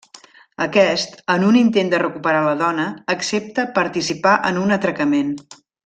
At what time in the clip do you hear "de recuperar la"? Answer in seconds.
1.93-2.55